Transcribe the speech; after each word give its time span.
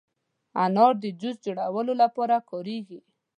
انار 0.63 0.93
د 1.03 1.05
جوس 1.19 1.35
جوړولو 1.45 1.93
لپاره 2.03 2.35
کارېږي. 2.49 2.99